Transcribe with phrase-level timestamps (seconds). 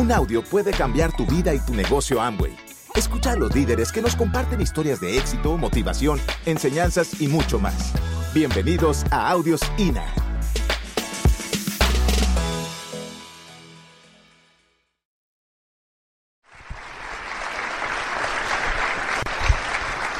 [0.00, 2.56] Un audio puede cambiar tu vida y tu negocio Amway.
[2.94, 7.92] Escucha a los líderes que nos comparten historias de éxito, motivación, enseñanzas y mucho más.
[8.32, 10.06] Bienvenidos a Audios INA.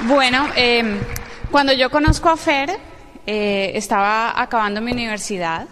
[0.02, 1.00] Bueno, eh,
[1.50, 2.68] cuando yo conozco a Fer,
[3.26, 5.66] eh, estaba acabando mi universidad.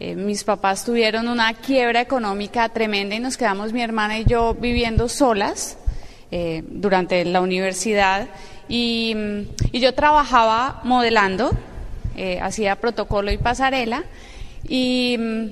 [0.00, 4.54] Eh, mis papás tuvieron una quiebra económica tremenda y nos quedamos mi hermana y yo
[4.54, 5.76] viviendo solas
[6.30, 8.28] eh, durante la universidad.
[8.68, 11.50] Y, mm, yo trabajaba modelando,
[12.16, 14.04] eh, hacía protocolo y pasarela.
[14.68, 15.46] Y, mm,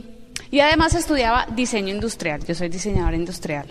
[0.52, 2.44] y además estudiaba diseño industrial.
[2.44, 3.66] Yo soy diseñadora industrial.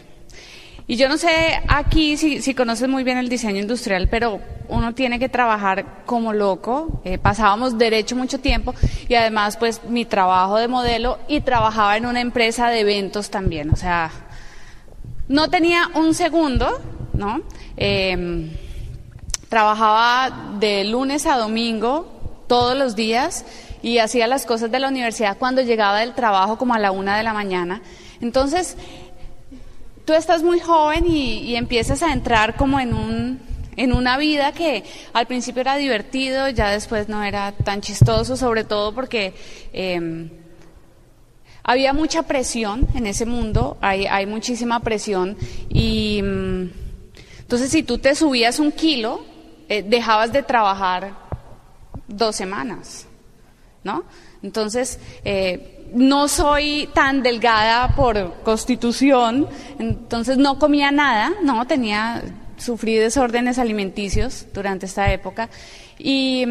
[0.88, 5.18] Y yo no sé aquí si, conoces muy bien el diseño industrial, pero uno tiene
[5.18, 7.02] que trabajar como loco.
[7.04, 8.76] Eh, pasábamos derecho mucho tiempo
[9.08, 13.72] y además pues mi trabajo de modelo y trabajaba en una empresa de eventos también.
[13.72, 14.12] O sea,
[15.28, 16.80] no tenía un segundo,
[17.14, 17.42] ¿no?
[17.78, 18.52] Eh,
[19.50, 23.46] trabajaba de lunes a domingo todos los días
[23.82, 27.18] y hacía las cosas de la universidad cuando llegaba del trabajo como a la una
[27.18, 27.82] de la mañana.
[28.22, 28.78] Entonces,
[30.06, 34.86] tú estás muy joven y, empiezas a entrar como en un en una vida que
[35.12, 39.34] al principio era divertido, ya después no era tan chistoso, sobre todo porque
[39.74, 40.30] eh,
[41.62, 45.36] había mucha presión en ese mundo, hay, hay muchísima presión
[45.68, 46.70] y mm,
[47.42, 49.26] entonces si tú te subías un kilo,
[49.68, 51.18] eh, dejabas de trabajar
[52.08, 53.08] dos semanas,
[53.84, 54.06] ¿no?
[54.42, 59.48] Entonces, eh, no soy tan delgada por constitución,
[59.80, 62.22] entonces no comía nada, no, tenía,
[62.58, 65.50] sufrí desórdenes alimenticios durante esta época.
[65.98, 66.46] Y,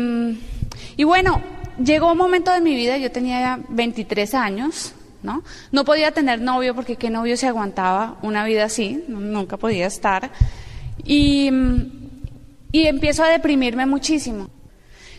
[0.97, 1.43] y bueno,
[1.83, 5.43] llegó un momento de mi vida, yo tenía ya 23 años, ¿no?
[5.73, 10.31] No podía tener novio porque qué novio se aguantaba una vida así, nunca podía estar.
[11.05, 11.51] Y,
[12.73, 14.49] y empiezo a deprimirme muchísimo.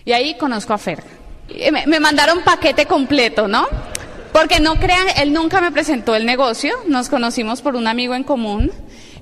[0.03, 1.03] Y ahí conozco a Fer.
[1.71, 3.67] Me, me mandaron paquete completo, ¿no?
[4.35, 8.25] Porque no crean, él nunca me presentó el negocio, nos conocimos por un amigo en
[8.25, 8.69] común,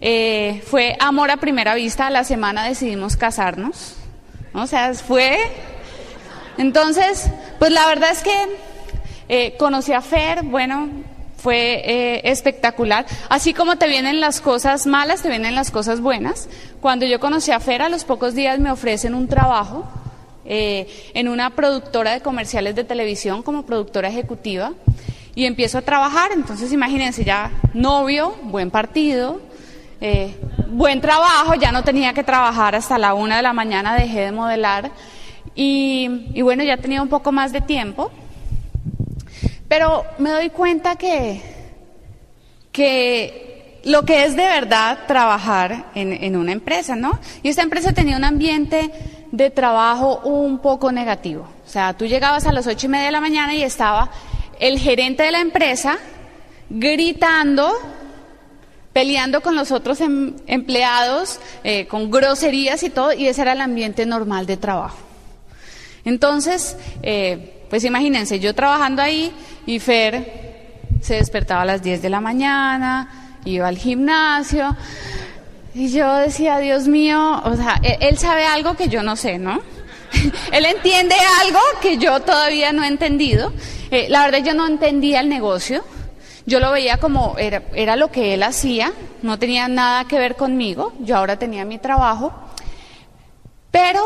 [0.01, 3.93] eh, fue amor a primera vista, a la semana decidimos casarnos,
[4.55, 4.63] ¿no?
[4.63, 5.37] o sea, fue...
[6.57, 7.29] Entonces,
[7.59, 8.33] pues la verdad es que
[9.29, 10.89] eh, conocí a Fer, bueno,
[11.37, 13.05] fue eh, espectacular.
[13.29, 16.49] Así como te vienen las cosas malas, te vienen las cosas buenas.
[16.81, 19.87] Cuando yo conocí a Fer, a los pocos días me ofrecen un trabajo
[20.45, 24.73] eh, en una productora de comerciales de televisión como productora ejecutiva
[25.35, 26.31] y empiezo a trabajar.
[26.33, 29.41] Entonces, imagínense, ya novio, buen partido,
[30.01, 30.35] eh,
[30.67, 34.31] buen trabajo, ya no tenía que trabajar hasta la una de la mañana, dejé de
[34.31, 34.91] modelar
[35.55, 38.11] y, y bueno, ya tenía un poco más de tiempo.
[39.67, 41.41] Pero me doy cuenta que,
[42.71, 47.19] que lo que es de verdad trabajar en, en, una empresa, ¿no?
[47.41, 48.91] Y esta empresa tenía un ambiente
[49.33, 51.47] de trabajo un poco negativo.
[51.65, 54.11] O sea, tú llegabas a las ocho y media de la mañana y estaba
[54.59, 55.97] el gerente de la empresa
[56.69, 57.73] gritando,
[58.93, 63.61] peleando con los otros em, empleados, eh, con groserías y todo, y ese era el
[63.61, 64.99] ambiente normal de trabajo.
[66.05, 69.33] Entonces, eh, pues imagínense, yo trabajando ahí
[69.65, 74.77] y Fer se despertaba a las 10 de la mañana, iba al gimnasio,
[75.75, 79.39] y yo decía, Dios mío, o sea, él, él sabe algo que yo no sé,
[79.39, 79.61] ¿no?
[80.51, 83.53] él entiende algo que yo todavía no he entendido.
[83.91, 85.83] Eh, la verdad yo no entendía el negocio.
[86.45, 88.91] Yo lo veía como era, era lo que él hacía,
[89.21, 90.93] no tenía nada que ver conmigo.
[90.99, 92.33] Yo ahora tenía mi trabajo.
[93.71, 94.03] Pero,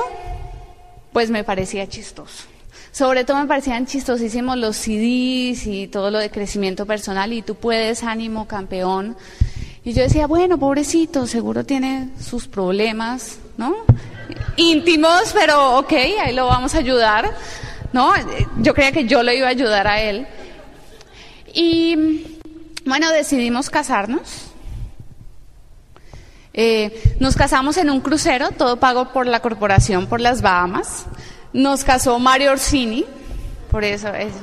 [1.11, 2.43] pues me parecía chistoso.
[2.91, 7.55] Sobre todo me parecían chistosísimos los CDs y todo lo de crecimiento personal y tú
[7.55, 9.17] puedes, ánimo, campeón.
[9.87, 13.73] Y yo decía, bueno, pobrecito, seguro tiene sus problemas, ¿no?
[14.57, 15.93] Íntimos, pero ok,
[16.25, 17.33] ahí lo vamos a ayudar,
[17.93, 18.11] ¿no?
[18.57, 20.27] Yo creía que yo le iba a ayudar a él.
[21.53, 22.41] Y
[22.85, 24.49] bueno, decidimos casarnos.
[26.53, 31.05] Eh, nos casamos en un crucero, todo pago por la corporación, por las Bahamas.
[31.53, 33.05] Nos casó Mario Orsini,
[33.71, 34.33] por eso es.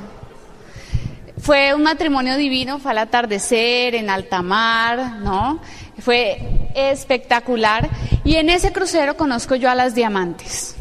[1.45, 5.61] Fue un matrimonio divino, fue al atardecer, en alta mar, ¿no?
[5.99, 7.87] Fue espectacular.
[8.23, 10.75] Y en ese crucero conozco yo a las diamantes.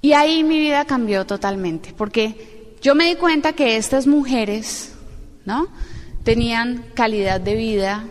[0.00, 4.94] Y ahí mi vida cambió totalmente, porque yo me di cuenta que estas mujeres,
[5.44, 5.66] ¿no?
[6.22, 8.04] Tenían calidad de vida,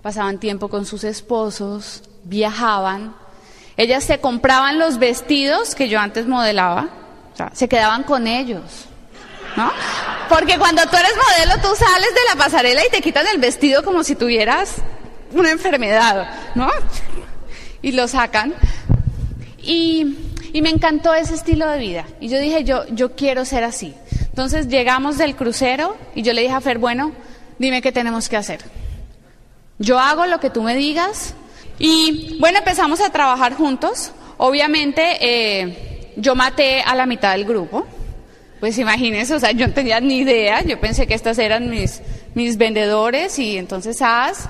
[0.00, 3.16] pasaban tiempo con sus esposos, viajaban,
[3.76, 6.88] ellas se compraban los vestidos que yo antes modelaba,
[7.52, 8.86] se quedaban con ellos,
[9.56, 9.72] ¿no?
[10.28, 13.82] Porque cuando tú eres modelo, tú sales de la pasarela y te quitan el vestido
[13.82, 14.76] como si tuvieras
[15.32, 16.70] una enfermedad, ¿no?
[17.82, 18.54] Y lo sacan.
[19.58, 20.16] Y,
[20.52, 22.06] y me encantó ese estilo de vida.
[22.20, 23.94] Y yo dije, yo, yo quiero ser así.
[24.34, 27.12] Entonces llegamos del crucero y yo le dije a Fer, bueno,
[27.58, 28.60] dime qué tenemos que hacer.
[29.78, 31.34] Yo hago lo que tú me digas.
[31.78, 34.12] Y bueno, empezamos a trabajar juntos.
[34.36, 37.86] Obviamente eh, yo maté a la mitad del grupo.
[38.64, 40.62] Pues imagínense, o sea, yo no tenía ni idea.
[40.62, 42.00] Yo pensé que estas eran mis,
[42.34, 44.48] mis vendedores y entonces as.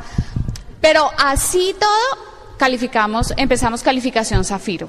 [0.81, 4.87] Pero así todo calificamos, empezamos calificación Zafiro.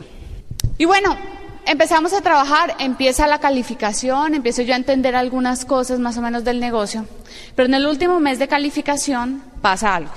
[0.78, 1.18] Y bueno,
[1.66, 6.44] empezamos a trabajar, empieza la calificación, empiezo yo a entender algunas cosas más o menos
[6.44, 7.08] del negocio,
[7.56, 10.14] pero en el último mes de calificación pasa algo.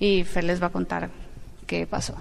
[0.00, 1.08] Y Fer les va a contar
[1.68, 2.16] qué pasó.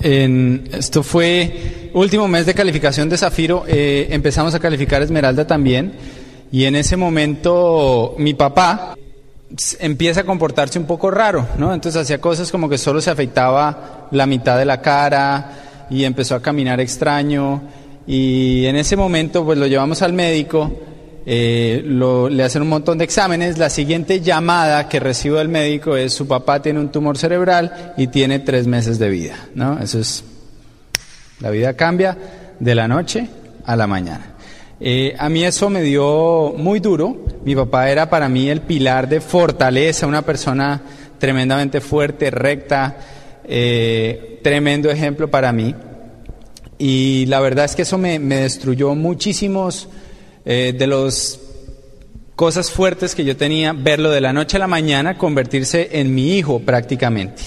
[0.00, 5.92] En, esto fue último mes de calificación de Zafiro, eh, empezamos a calificar Esmeralda también,
[6.52, 8.94] y en ese momento mi papá
[9.80, 11.74] empieza a comportarse un poco raro, ¿no?
[11.74, 15.58] Entonces hacía cosas como que solo se afeitaba la mitad de la cara,
[15.90, 17.62] y empezó a caminar extraño
[18.06, 20.70] y en ese momento pues lo llevamos al médico,
[21.26, 26.12] eh, le hacen un montón de exámenes, la siguiente llamada que recibo del médico es
[26.14, 29.78] su papá tiene un tumor cerebral y tiene tres meses de vida, ¿no?
[29.78, 30.24] Eso es,
[31.40, 32.16] la vida cambia
[32.58, 33.28] de la noche
[33.64, 34.34] a la mañana.
[34.80, 39.08] Eh, a mí eso me dio muy duro, mi papá era para mí el pilar
[39.08, 40.80] de fortaleza, una persona
[41.18, 42.96] tremendamente fuerte, recta,
[43.44, 45.74] eh, tremendo ejemplo para mí.
[46.78, 49.88] Y la verdad es que eso me, destruyó muchísimos
[50.50, 51.38] eh, de los
[52.34, 56.38] cosas fuertes que yo tenía, verlo de la noche a la mañana convertirse en mi
[56.38, 57.42] hijo prácticamente.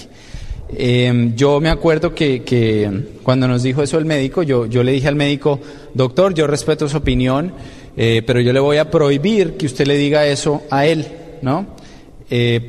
[0.77, 5.07] Em, yo me acuerdo que, cuando nos dijo eso el médico, yo, yo le dije
[5.07, 5.59] al médico,
[5.95, 7.53] doctor, yo respeto su opinión,
[7.98, 11.07] eh, pero yo le voy a prohibir que usted le diga eso a él,
[11.42, 11.81] ¿no?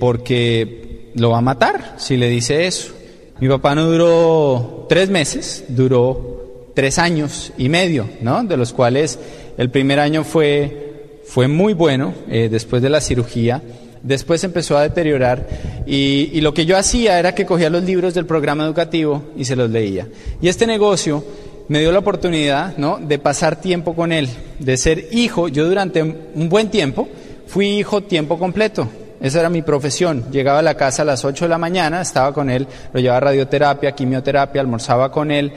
[0.01, 2.95] porque lo va a matar si le dice eso.
[3.39, 8.45] Mi papá no duró tres meses, duró tres años y medio, ¿no?
[8.45, 9.19] De los cuales
[9.59, 13.63] el primer año fue, fue muy bueno eh, después de la cirugía.
[14.03, 15.47] Después empezó a deteriorar
[15.87, 19.45] y, y, lo que yo hacía era que cogía los libros del programa educativo y
[19.45, 20.09] se los leía.
[20.41, 21.25] Y este negocio
[21.69, 22.99] me dio la oportunidad ¿no?
[22.99, 24.29] de pasar tiempo con él,
[24.59, 25.47] de ser hijo.
[25.47, 27.09] Yo durante un buen tiempo
[27.47, 28.89] fui hijo tiempo completo.
[29.23, 30.25] Esa era mi profesión.
[30.33, 33.19] Llegaba a la casa a las 8 de la mañana, estaba con él, lo llevaba
[33.19, 35.53] a radioterapia, quimioterapia, almorzaba con él.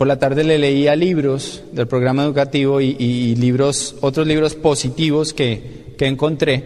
[0.00, 5.92] Por la tarde le leía libros del programa educativo y, libros, otros libros positivos que,
[5.98, 6.64] que encontré.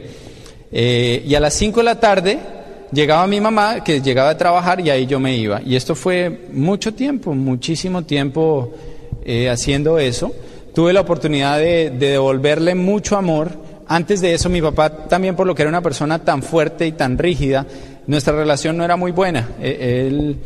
[0.71, 2.39] Eh, y a las 5 de la tarde
[2.93, 5.61] llegaba mi mamá, que llegaba a trabajar y ahí yo me iba.
[5.67, 8.73] Y esto fue mucho tiempo, muchísimo tiempo
[9.25, 10.33] eh, haciendo eso.
[10.73, 13.51] Tuve la oportunidad de, de devolverle mucho amor
[13.87, 16.93] antes de eso, mi papá también, por lo que era una persona tan fuerte y
[16.93, 17.67] tan rígida,
[18.07, 19.51] nuestra relación no era muy buena.
[19.61, 20.37] E, él,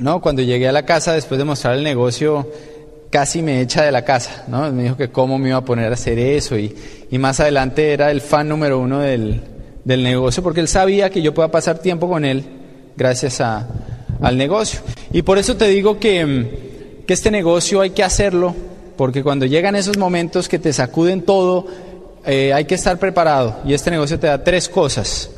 [0.00, 2.50] no, cuando llegué a la casa después de mostrar el negocio,
[3.10, 4.72] casi me echa de la casa, ¿no?
[4.72, 6.74] Me dijo que cómo me iba a poner a hacer eso y,
[7.10, 9.42] y más adelante era el fan número uno del,
[9.84, 12.44] del, negocio porque él sabía que yo pueda pasar tiempo con él
[12.96, 13.68] gracias a,
[14.22, 14.80] al negocio.
[15.12, 18.54] Y por eso te digo que, que este negocio hay que hacerlo
[18.96, 21.66] porque cuando llegan esos momentos que te sacuden todo,
[22.24, 25.30] eh, hay que estar preparado y este negocio te da tres cosas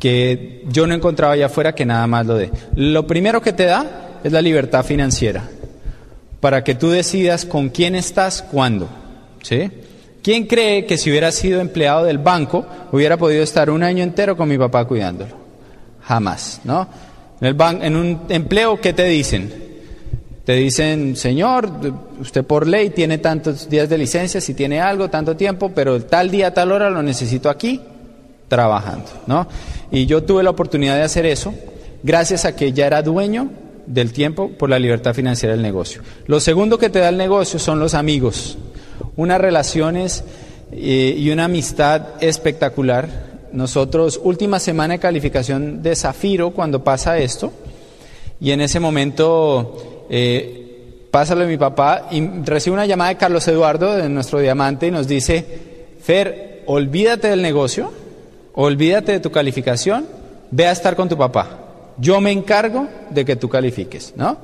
[0.00, 2.50] que yo no encontraba allá afuera que nada más lo dé.
[2.74, 5.44] Lo primero que te da es la libertad financiera,
[6.40, 8.88] para que tú decidas con quién estás, cuándo.
[9.42, 9.70] ¿sí?
[10.22, 14.36] ¿Quién cree que si hubiera sido empleado del banco hubiera podido estar un año entero
[14.36, 15.36] con mi papá cuidándolo?
[16.02, 16.88] Jamás, ¿no?
[17.40, 19.52] En, el en un empleo, ¿qué te dicen?
[20.44, 21.70] Te dicen, señor,
[22.18, 26.30] usted por ley tiene tantos días de licencia, si tiene algo, tanto tiempo, pero tal
[26.30, 27.80] día, tal hora lo necesito aquí
[28.50, 29.46] trabajando, ¿no?
[29.92, 31.54] Y yo tuve la oportunidad de hacer eso
[32.02, 33.48] gracias a que ya era dueño
[33.86, 36.02] del tiempo por la libertad financiera del negocio.
[36.26, 38.58] Lo segundo que te da el negocio son los amigos,
[39.16, 40.24] unas relaciones
[40.72, 43.30] eh, y una amistad espectacular.
[43.52, 47.52] Nosotros, última semana de calificación de Zafiro, cuando pasa esto,
[48.40, 53.46] y en ese momento eh, pásalo a mi papá y recibe una llamada de Carlos
[53.46, 55.44] Eduardo, de nuestro diamante, y nos dice,
[56.02, 57.92] Fer, olvídate del negocio,
[58.54, 60.06] olvídate de tu calificación,
[60.50, 61.48] ve a estar con tu papá.
[61.98, 64.38] Yo me encargo de que tú califiques, ¿no?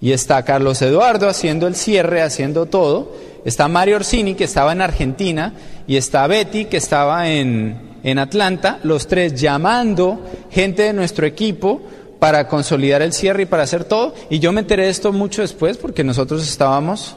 [0.00, 3.12] Y está Carlos Eduardo haciendo el cierre, haciendo todo.
[3.44, 5.54] Está Mario Orsini, que estaba en Argentina,
[5.86, 11.82] y está Betty, que estaba en, en Atlanta, los tres llamando gente de nuestro equipo
[12.18, 14.14] para consolidar el cierre y para hacer todo.
[14.30, 17.16] Y yo me enteré de esto mucho después porque nosotros estábamos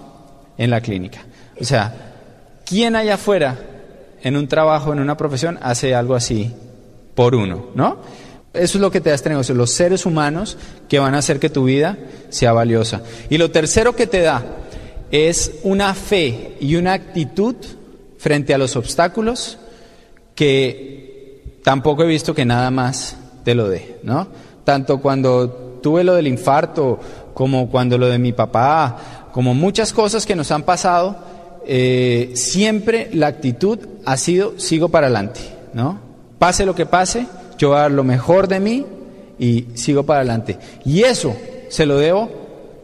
[0.58, 1.26] en la clínica.
[1.60, 1.94] O sea,
[2.66, 3.58] ¿quién allá afuera
[4.22, 6.54] en un trabajo, en una profesión, hace algo así
[7.16, 7.98] por uno, ¿no?
[8.54, 10.58] Eso es lo que te da este negocio, los seres humanos
[10.88, 11.98] que van a hacer que tu vida
[12.30, 13.02] sea valiosa.
[13.30, 14.44] Y lo tercero que te da
[15.12, 17.56] es una fe y una actitud
[18.18, 19.58] frente a los obstáculos
[20.34, 24.28] que tampoco he visto que nada más te lo dé, ¿no?
[24.64, 27.00] Tanto cuando tuve lo del infarto,
[27.34, 31.18] como cuando lo de mi papá, como muchas cosas que nos han pasado,
[31.66, 35.42] eh, siempre la actitud ha sido sigo para adelante,
[35.74, 36.00] ¿no?
[36.38, 38.86] Pase lo que pase, yo voy a dar lo mejor de mí
[39.38, 40.58] y sigo para adelante.
[40.86, 41.36] Y eso
[41.70, 42.30] se lo debo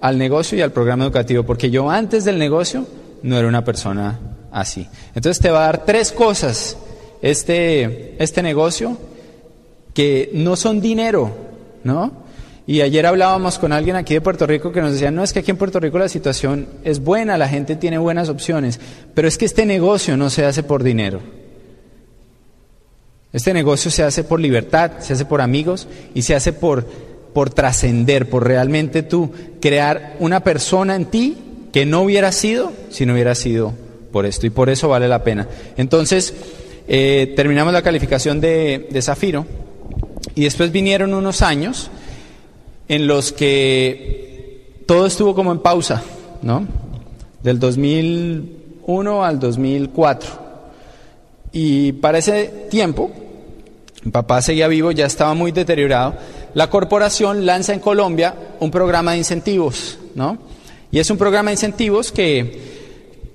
[0.02, 2.86] al negocio y al programa educativo, porque yo antes del negocio
[3.24, 4.20] no era una persona
[4.52, 4.88] así.
[5.16, 6.78] Entonces te va a dar tres cosas
[7.22, 8.98] este, este negocio
[9.94, 11.32] que no son dinero,
[11.84, 12.25] ¿no?
[12.68, 15.40] Y ayer hablábamos con alguien aquí de Puerto Rico que nos decía, no es que
[15.40, 18.80] aquí en Puerto Rico la situación es buena, la gente tiene buenas opciones,
[19.14, 21.22] pero es que este negocio no se hace por dinero.
[23.32, 26.86] Este negocio se hace por libertad, se hace por amigos y se hace por,
[27.34, 31.38] por trascender, por realmente tú crear una persona en ti
[31.72, 33.74] que no hubiera sido si no hubiera sido
[34.12, 34.48] por esto.
[34.48, 35.48] Y por eso vale la pena.
[35.78, 36.34] Entonces,
[36.88, 39.46] eh, terminamos la calificación de, de Zafiro
[40.34, 41.92] y después vinieron unos años
[42.88, 46.04] en los que todo estuvo como en pausa,
[46.42, 46.66] ¿no?
[47.42, 50.30] Del 2001 al 2004.
[51.52, 53.12] Y para ese tiempo,
[54.04, 56.16] mi papá seguía vivo, ya estaba muy deteriorado.
[56.54, 60.38] La corporación lanza en Colombia un programa de incentivos, ¿no?
[60.92, 62.62] Y es un programa de incentivos que,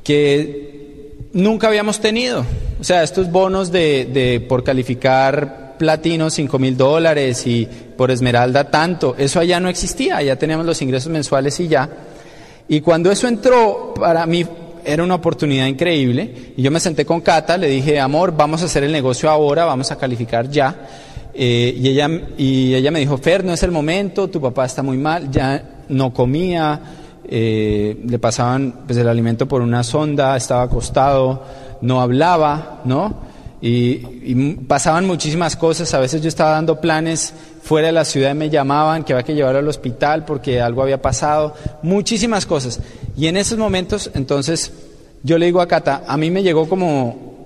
[0.05, 2.45] que nunca habíamos tenido.
[2.81, 7.67] O sea, estos bonos de, de por calificar platino 5 mil dólares y
[8.01, 9.15] por esmeralda tanto.
[9.19, 11.87] Eso allá no existía, allá teníamos los ingresos mensuales y ya.
[12.67, 14.43] Y cuando eso entró, para mí
[14.87, 16.55] era una oportunidad increíble.
[16.57, 19.67] Y yo me senté con Cata, le dije, amor, vamos a hacer el negocio ahora,
[19.67, 20.75] vamos a calificar ya.
[21.35, 24.83] Eh, y, ella, y ella me dijo, Fer, no es el momento, tu papá está
[24.83, 26.81] muy mal, ya no comía,
[27.29, 31.45] eh, le pasaban pues, el alimento por una sonda, estaba acostado,
[31.83, 33.29] no hablaba, ¿no?
[33.63, 38.51] Y, pasaban muchísimas cosas, a veces yo estaba dando planes fuera de la ciudad, me
[38.51, 42.81] llamaban que había que llevarlo al hospital porque algo había pasado, muchísimas cosas.
[43.17, 44.73] Y en esos momentos, entonces,
[45.23, 47.37] yo le digo a Cata, a mí me llegó como,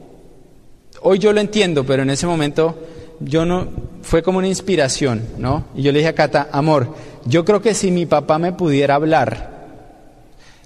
[1.03, 2.79] hoy yo lo entiendo, pero en ese momento
[3.21, 3.69] yo no,
[4.03, 5.65] fue como una inspiración, ¿no?
[5.75, 6.95] Y yo le dije a Cata, amor,
[7.25, 9.55] yo creo que si mi papá me pudiera hablar,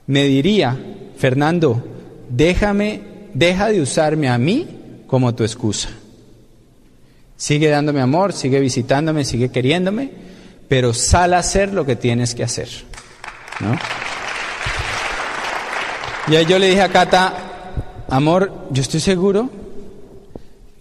[0.06, 0.76] me diría,
[1.16, 1.82] Fernando,
[2.28, 3.00] déjame,
[3.34, 4.66] deja de usarme a mí
[5.06, 5.90] como tu excusa.
[7.38, 10.10] Sigue dándome amor, sigue visitándome, sigue queriéndome,
[10.66, 12.68] pero sal a hacer lo que tienes que hacer.
[13.60, 13.78] ¿no?
[16.26, 17.32] Y ahí yo le dije a Cata,
[18.08, 19.50] amor, yo estoy seguro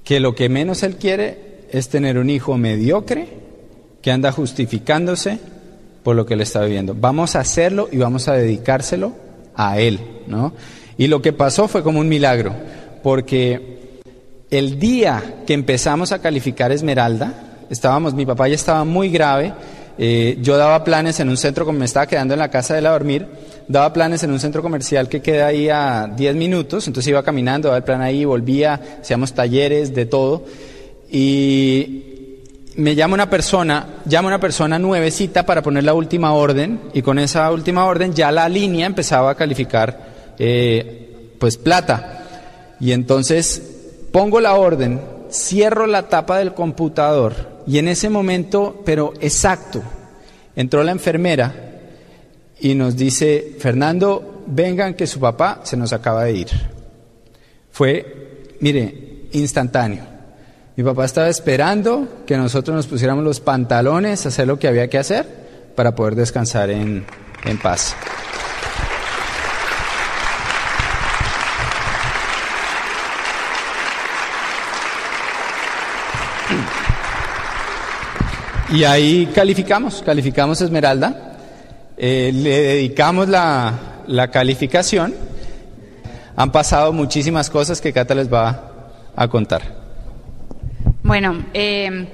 [0.04, 3.28] que lo que menos él quiere es tener un hijo mediocre
[4.02, 5.38] que anda justificándose
[6.02, 6.96] por lo que él está viviendo.
[6.98, 9.14] Vamos a hacerlo y vamos a dedicárselo
[9.56, 10.54] a él, ¿no?
[10.98, 12.56] Y lo que pasó fue como un milagro,
[13.04, 13.77] porque
[14.50, 19.54] el día que empezamos a calificar Esmeralda, estábamos, mi papá ya estaba muy grave,
[19.98, 22.82] eh, yo daba planes en un centro, como me estaba quedando en la casa de
[22.82, 23.28] la dormir,
[23.68, 27.68] daba planes en un centro comercial que queda ahí a 10 minutos, entonces iba caminando,
[27.68, 30.46] daba el plan ahí, volvía, hacíamos talleres, de todo,
[31.12, 32.04] y
[32.76, 37.20] me llama una persona, llama una persona nuevecita para poner la última orden, y con
[37.20, 42.24] esa última orden ya la línea empezaba a calificar, eh, pues plata,
[42.80, 43.77] y entonces
[44.12, 45.00] pongo la orden,
[45.32, 49.82] cierro la tapa del computador y en ese momento, pero exacto,
[50.56, 51.54] entró la enfermera
[52.60, 56.48] y nos dice, Fernando, vengan que su papá se nos acaba de ir.
[57.72, 60.04] Fue, mire, instantáneo.
[60.76, 64.98] Mi papá estaba esperando que nosotros nos pusiéramos los pantalones, hacer lo que había que
[64.98, 65.26] hacer
[65.76, 67.06] para poder descansar en,
[67.44, 67.96] en paz.
[78.70, 81.38] Y ahí calificamos, calificamos Esmeralda,
[81.96, 85.16] eh, le dedicamos la, la, calificación.
[86.36, 89.62] Han pasado muchísimas cosas que Cata les va a contar.
[91.02, 92.08] Bueno, eh,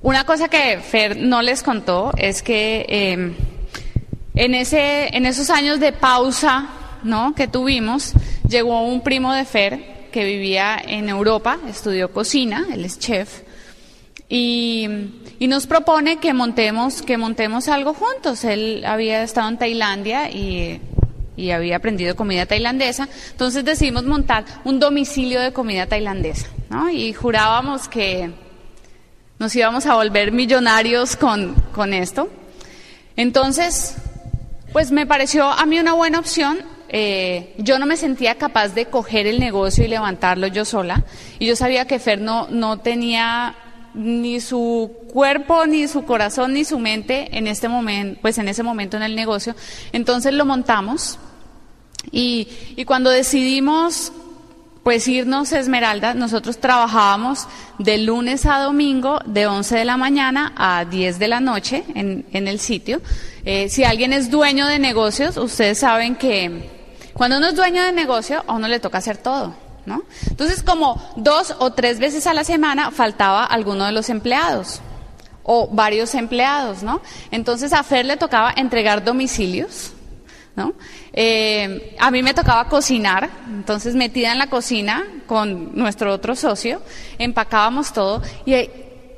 [0.00, 3.36] una cosa que Fer no les contó es que eh,
[4.34, 6.68] en, ese, en esos años de pausa
[7.02, 7.34] ¿no?
[7.34, 8.14] que tuvimos,
[8.48, 13.43] llegó un primo de Fer que vivía en Europa, estudió cocina, él es chef,
[14.28, 14.88] y,
[15.40, 18.44] nos propone que montemos, que montemos algo juntos.
[18.44, 20.80] Él había estado en Tailandia y
[21.36, 26.90] y había aprendido comida tailandesa, entonces decidimos montar un domicilio de comida tailandesa, ¿no?
[26.90, 28.30] Y jurábamos que
[29.38, 32.28] nos íbamos a volver millonarios con, con esto.
[33.16, 33.96] Entonces,
[34.72, 36.58] pues me pareció a mí una buena opción.
[36.88, 41.04] Eh, yo no me sentía capaz de coger el negocio y levantarlo yo sola.
[41.38, 43.56] Y yo sabía que Fer no, no tenía
[43.94, 48.62] ni su cuerpo, ni su corazón, ni su mente en este momento, pues en ese
[48.62, 49.54] momento en el negocio.
[49.92, 51.18] Entonces lo montamos
[52.10, 54.12] y, y cuando decidimos
[54.82, 57.48] pues irnos a Esmeralda, nosotros trabajábamos
[57.78, 62.26] de lunes a domingo de 11 de la mañana a 10 de la noche en,
[62.32, 63.00] en el sitio.
[63.46, 66.68] Eh, si alguien es dueño de negocios, ustedes saben que
[67.14, 69.54] cuando uno es dueño de negocio, a uno le toca hacer todo.
[70.30, 74.80] Entonces, como dos o tres veces a la semana faltaba alguno de los empleados
[75.42, 77.02] o varios empleados, ¿no?
[77.30, 79.92] Entonces a Fer le tocaba entregar domicilios,
[80.56, 80.72] ¿no?
[81.12, 86.80] Eh, a mí me tocaba cocinar, entonces metida en la cocina con nuestro otro socio,
[87.18, 88.54] empacábamos todo y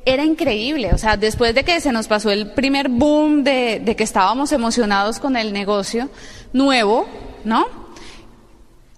[0.04, 3.96] era increíble, o sea, después de que se nos pasó el primer boom de, de
[3.96, 6.10] que estábamos emocionados con el negocio
[6.52, 7.06] nuevo,
[7.44, 7.85] ¿no?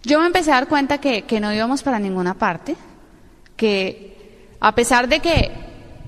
[0.08, 2.76] Yo me empecé a dar cuenta que, que no íbamos para ninguna parte,
[3.58, 5.52] que a pesar de que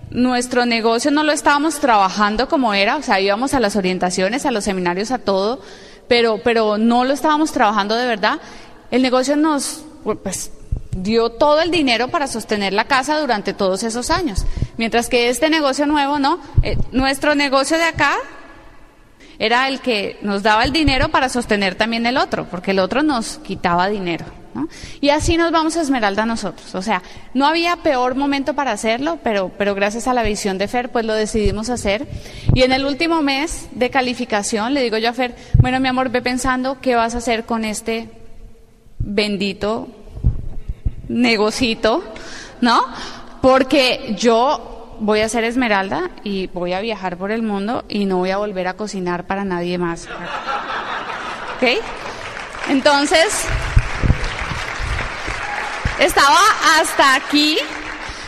[0.08, 4.52] nuestro negocio no lo estábamos trabajando como era, o sea, íbamos a las orientaciones, a
[4.52, 5.60] los seminarios, a todo,
[6.08, 8.40] pero, pero no lo estábamos trabajando de verdad,
[8.90, 9.84] el negocio nos
[10.22, 10.50] pues,
[10.96, 14.46] dio todo el dinero para sostener la casa durante todos esos años.
[14.78, 18.16] Mientras que este negocio nuevo, no, eh, nuestro negocio de acá
[19.40, 23.02] era el que nos daba el dinero para sostener también el otro, porque el otro
[23.02, 24.26] nos quitaba dinero.
[25.00, 26.74] Y así nos vamos a Esmeralda nosotros.
[26.74, 30.68] O sea, no había peor momento para hacerlo, pero, pero gracias a la visión de
[30.68, 32.06] Fer, pues lo decidimos hacer.
[32.54, 36.10] Y en el último mes de calificación le digo yo a Fer, bueno, mi amor,
[36.10, 38.10] ve pensando qué vas a hacer con este
[38.98, 39.88] bendito
[41.08, 42.04] negocito,
[42.60, 42.84] ¿no?
[43.40, 48.18] Porque yo voy a ser Esmeralda y voy a viajar por el mundo y no
[48.18, 50.06] voy a volver a cocinar para nadie más.
[51.56, 51.82] ¿Ok?
[52.68, 53.46] Entonces,
[55.98, 56.38] estaba
[56.78, 57.58] hasta aquí.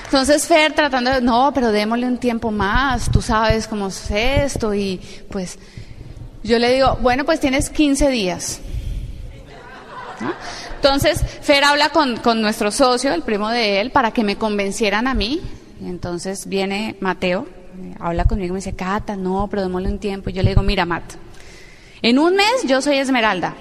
[0.04, 4.74] Entonces Fer tratando de, no, pero démosle un tiempo más, tú sabes cómo es esto
[4.74, 5.58] y pues
[6.42, 8.60] yo le digo, bueno, pues tienes 15 días.
[10.76, 15.06] Entonces Fer habla con, con nuestro socio, el primo de él, para que me convencieran
[15.06, 15.40] a mí
[15.88, 17.46] entonces viene Mateo,
[17.98, 20.30] habla conmigo y me dice, Cata, no, pero démosle un tiempo.
[20.30, 21.14] Y yo le digo, mira, Mat,
[22.02, 23.54] en un mes yo soy Esmeralda.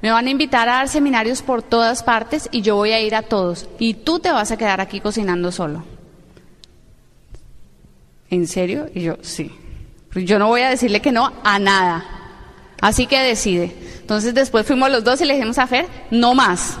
[0.00, 3.14] Me van a invitar a dar seminarios por todas partes y yo voy a ir
[3.14, 3.68] a todos.
[3.78, 5.84] Y tú te vas a quedar aquí cocinando solo.
[8.28, 8.88] ¿En serio?
[8.94, 9.52] Y yo, sí.
[10.14, 12.04] Yo no voy a decirle que no a nada.
[12.80, 13.72] Así que decide.
[14.00, 16.78] Entonces después fuimos los dos y le dijimos a Fer, no más.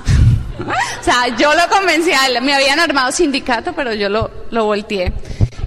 [1.00, 2.42] o sea, yo lo convencí a él.
[2.42, 5.12] Me habían armado sindicato, pero yo lo, lo volteé.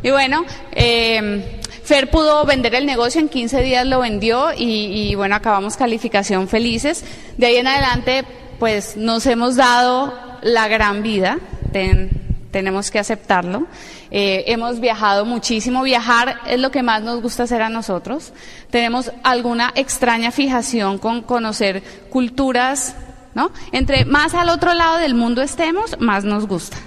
[0.04, 5.36] Y bueno, eh, Fer pudo vender el negocio, en 15 días lo vendió y, bueno,
[5.36, 7.06] acabamos calificación felices.
[7.38, 8.26] De ahí en adelante,
[8.58, 11.38] pues nos hemos dado la gran vida,
[11.72, 12.10] ten,
[12.50, 13.68] tenemos que aceptarlo.
[14.10, 18.34] Eh, hemos viajado muchísimo, viajar es lo que más nos gusta hacer a nosotros.
[18.72, 22.96] Tenemos alguna extraña fijación con conocer culturas
[23.36, 23.52] ¿no?
[23.72, 26.78] Entre más al otro lado del mundo estemos, más nos gusta.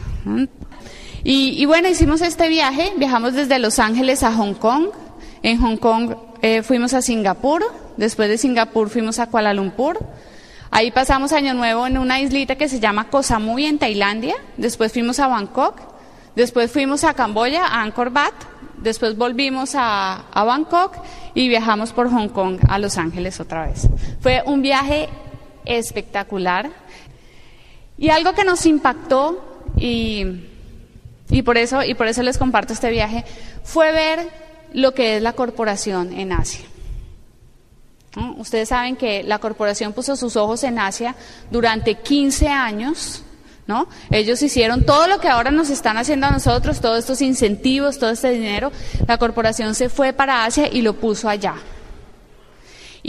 [1.23, 4.89] Y, bueno, hicimos este viaje, viajamos desde Los Ángeles a Hong Kong.
[5.43, 7.63] En Hong Kong eh, fuimos a Singapur,
[7.97, 9.99] después de Singapur fuimos a Kuala Lumpur.
[10.71, 14.35] Ahí pasamos Año Nuevo en una islita que se llama Koh Samui en Tailandia.
[14.57, 15.81] Después fuimos a Bangkok.
[16.35, 18.35] Después fuimos a Camboya, a Angkor Wat.
[18.77, 20.95] Después volvimos a, a Bangkok
[21.35, 23.89] y viajamos por Hong Kong a Los Ángeles otra vez.
[24.21, 25.09] Fue un viaje
[25.69, 26.71] espectacular.
[27.97, 30.25] Y algo que nos impactó y,
[31.31, 33.25] y, por eso, y por eso les comparto este viaje
[33.63, 34.29] fue ver
[34.73, 36.65] lo que es la corporación en Asia.
[38.39, 41.15] Ustedes saben que la corporación puso sus ojos en Asia
[41.51, 43.23] durante 15 años.
[43.67, 43.87] ¿No?
[44.11, 48.09] Ellos hicieron todo lo que ahora nos están haciendo a nosotros, todos estos incentivos, todo
[48.09, 48.73] este dinero.
[49.07, 51.55] La corporación se fue para Asia y lo puso allá.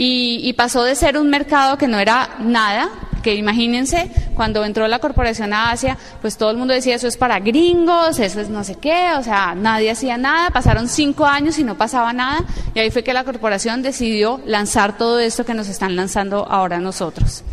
[0.02, 2.88] Y, y, pasó de ser un mercado que no era nada,
[3.22, 7.18] que imagínense, cuando entró la corporación a Asia, pues todo el mundo decía eso es
[7.18, 11.58] para gringos, eso es no sé qué, o sea, nadie hacía nada, pasaron cinco años
[11.58, 15.52] y no pasaba nada, y ahí fue que la corporación decidió lanzar todo esto que
[15.52, 17.44] nos están lanzando ahora nosotros.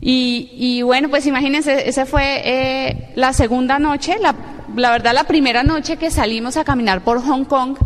[0.00, 4.34] Y, y bueno, pues imagínense, esa fue eh, la segunda noche, la,
[4.76, 7.76] la verdad la primera noche que salimos a caminar por Hong Kong,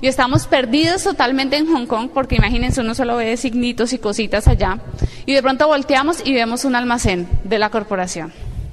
[0.00, 4.48] y estamos perdidos totalmente en Hong Kong, porque imagínense, uno solo ve signitos y cositas
[4.48, 4.78] allá,
[5.26, 8.32] y de pronto volteamos y vemos un almacén de la corporación,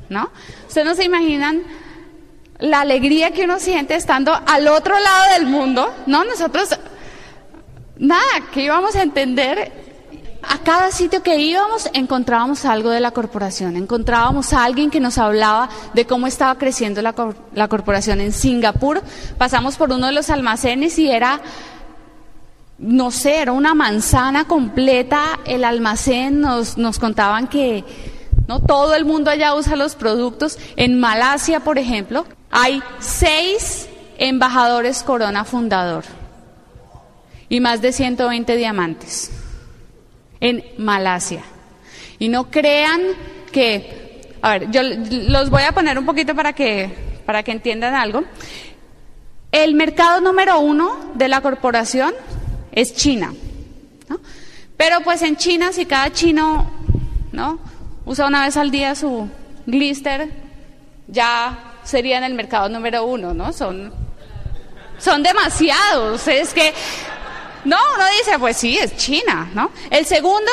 [0.09, 0.29] ¿no?
[0.67, 1.63] Ustedes no se imaginan
[2.59, 6.23] la alegría que uno siente estando al otro lado del mundo, ¿no?
[6.23, 6.69] Nosotros,
[7.97, 9.84] nada, que íbamos a entender
[10.41, 15.17] a cada sitio que íbamos encontrábamos algo de la corporación, encontrábamos a alguien que nos
[15.17, 17.15] hablaba de cómo estaba creciendo la,
[17.53, 19.01] la, corporación en Singapur.
[19.37, 21.41] Pasamos por uno de los almacenes y era,
[22.77, 27.83] no sé, era una manzana completa el almacén, nos, nos contaban que
[28.47, 30.59] no todo el mundo allá usa los productos.
[30.75, 36.03] En Malasia, por ejemplo, hay seis embajadores Corona fundador
[37.49, 39.31] y más de 120 diamantes
[40.45, 41.41] en Malasia.
[42.19, 43.01] Y no crean
[43.51, 46.93] que, a ver, yo los voy a poner un poquito para que,
[47.25, 48.23] para que entiendan algo.
[49.51, 52.13] El mercado número uno de la corporación
[52.71, 53.33] es China.
[54.77, 56.69] Pero pues en China, si cada chino
[57.31, 57.59] ¿no?
[58.05, 59.27] usa una vez al día su
[59.65, 60.29] glister,
[61.07, 63.51] ya sería en el mercado número uno, ¿no?
[63.51, 63.91] Son,
[64.99, 66.27] son demasiados.
[66.27, 66.71] Es que
[67.65, 69.71] no, uno dice, pues sí, es China, ¿no?
[69.89, 70.51] El segundo,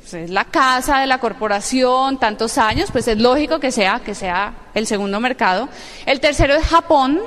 [0.00, 4.14] pues es la casa de la corporación, tantos años, pues es lógico que sea, que
[4.14, 5.68] sea el segundo mercado.
[6.06, 7.20] El tercero es Japón.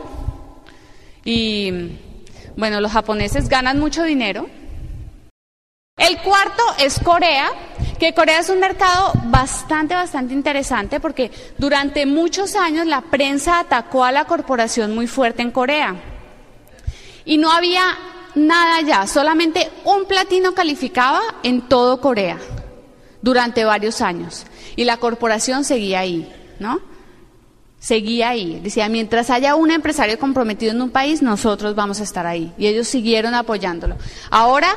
[1.23, 1.71] Y
[2.55, 4.47] bueno, los japoneses ganan mucho dinero.
[5.97, 7.49] El cuarto es Corea,
[7.99, 14.03] que Corea es un mercado bastante, bastante interesante porque durante muchos años la prensa atacó
[14.03, 15.95] a la corporación muy fuerte en Corea.
[17.23, 17.81] Y no había
[18.36, 22.38] nada ya, solamente un platino calificaba en todo Corea
[23.21, 24.45] durante varios años.
[24.76, 26.80] Y la corporación seguía ahí, ¿no?
[27.80, 28.60] Seguía ahí.
[28.62, 32.54] Decía, mientras haya un empresario comprometido en un país, nosotros vamos a estar ahí.
[32.58, 33.95] Y ellos siguieron apoyándolo.
[34.30, 34.76] Ahora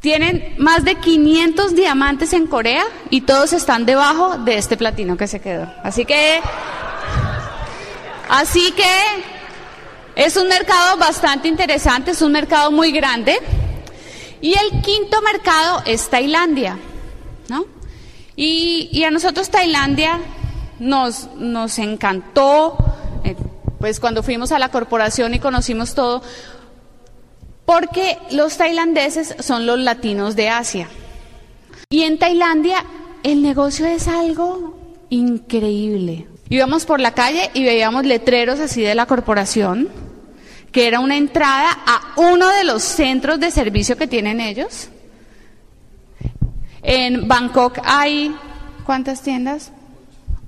[0.00, 5.26] tienen más de 500 diamantes en Corea y todos están debajo de este platino que
[5.26, 5.72] se quedó.
[5.82, 6.40] Así que,
[8.28, 8.84] así que
[10.16, 13.38] es un mercado bastante interesante, es un mercado muy grande.
[14.40, 16.78] Y el quinto mercado es Tailandia,
[17.48, 17.66] ¿no?
[18.36, 20.20] Y, a nosotros Tailandia
[20.78, 22.76] nos, nos encantó,
[23.24, 23.36] eh,
[23.78, 26.22] pues cuando fuimos a la corporación y conocimos todo,
[27.64, 30.88] porque los tailandeses son los latinos de Asia.
[31.90, 32.84] Y en Tailandia
[33.22, 34.76] el negocio es algo
[35.08, 36.26] increíble.
[36.48, 39.88] Íbamos por la calle y veíamos letreros así de la corporación
[40.74, 44.88] que era una entrada a uno de los centros de servicio que tienen ellos.
[46.82, 48.34] En Bangkok hay,
[48.84, 49.70] ¿cuántas tiendas?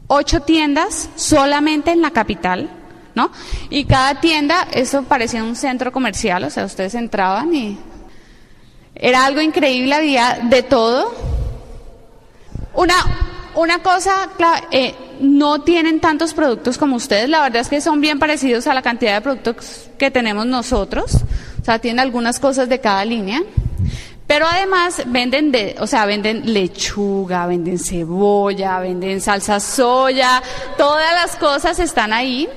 [0.09, 2.69] Ocho tiendas solamente en la capital,
[3.15, 3.31] ¿no?
[3.71, 7.79] Y cada tienda, eso parecía un centro comercial, o sea, ustedes entraban y
[8.97, 11.15] era algo increíble, había de todo.
[12.75, 12.97] Una,
[13.55, 14.31] una cosa,
[14.73, 18.75] eh, no tienen tantos productos como ustedes, la verdad es que son bien parecidos a
[18.75, 21.15] la cantidad de productos que tenemos nosotros,
[21.61, 23.43] o sea, tienen algunas cosas de cada línea.
[24.27, 30.43] Pero además venden de, o sea, venden lechuga, venden cebolla, venden salsa soya,
[30.77, 32.49] todas las cosas están ahí.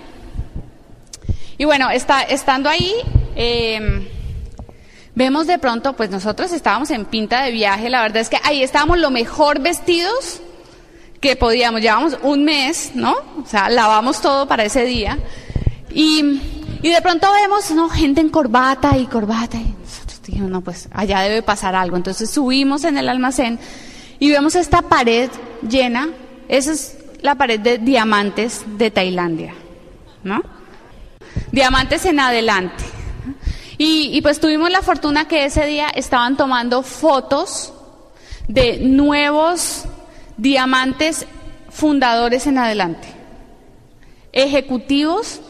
[1.59, 2.95] Y bueno, está, estando ahí,
[3.35, 4.07] em,
[5.13, 8.63] vemos de pronto, pues nosotros estábamos en pinta de viaje, la verdad es que ahí
[8.63, 10.41] estábamos lo mejor vestidos
[11.19, 13.13] que podíamos, llevamos un mes, ¿no?
[13.43, 15.19] O sea, lavamos todo para ese día.
[15.93, 16.41] Y,
[16.81, 17.89] y de pronto vemos, ¿no?
[17.89, 19.57] Gente en corbata y corbata.
[19.57, 21.97] Y nosotros dijimos, no, pues allá debe pasar algo.
[21.97, 23.59] Entonces subimos en el almacén
[24.19, 25.29] y vemos esta pared
[25.67, 26.09] llena.
[26.47, 29.53] Esa es la pared de diamantes de Tailandia,
[30.23, 30.41] ¿no?
[31.51, 32.83] Diamantes en adelante.
[33.77, 37.73] Y, y pues tuvimos la fortuna que ese día estaban tomando fotos
[38.47, 39.85] de nuevos
[40.41, 41.25] diamantes
[41.69, 43.07] fundadores en adelante,
[44.31, 45.41] ejecutivos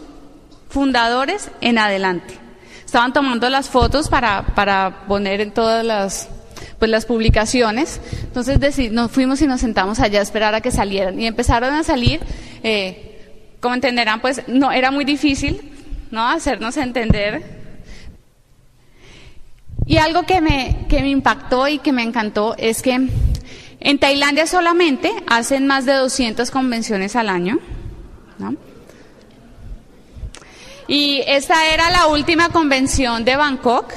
[0.70, 2.36] fundadores en adelante.
[2.86, 6.30] Estaban tomando las fotos para, para poner en todas las,
[6.80, 8.02] pues, las publicaciones.
[8.24, 11.20] Entonces nos fuimos y nos sentamos allá a esperar a que salieran.
[11.20, 12.20] Y empezaron a salir,
[12.64, 15.72] eh, como entenderán, pues no era muy difícil
[16.10, 16.28] ¿no?
[16.28, 17.60] hacernos entender.
[19.86, 23.08] Y algo que me, que me impactó y que me encantó es que
[23.80, 27.60] en Tailandia solamente hacen más de 200 convenciones al año.
[30.88, 33.94] Y esta era la última convención de Bangkok.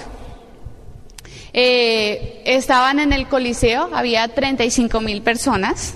[1.55, 5.95] Eh, estaban en el Coliseo, había 35 mil personas.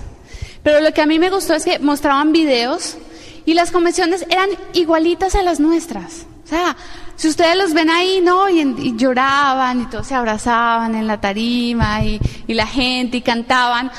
[0.63, 2.97] Pero lo que a mí me gustó es que mostraban videos
[3.45, 6.25] y las convenciones eran igualitas a las nuestras.
[6.43, 6.75] O sea,
[7.17, 8.47] si ustedes los ven ahí, ¿no?
[8.47, 13.91] Y, lloraban y todos se abrazaban en la tarima y, la gente y cantaban.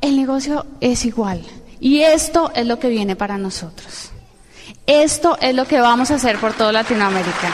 [0.00, 1.42] El negocio es igual.
[1.78, 4.10] Y esto es lo que viene para nosotros.
[4.86, 7.52] Esto es lo que vamos a hacer por toda Latinoamérica.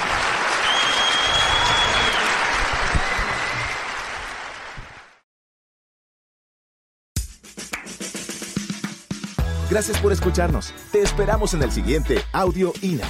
[9.68, 10.72] Gracias por escucharnos.
[10.92, 13.06] Te esperamos en el siguiente Audio INA.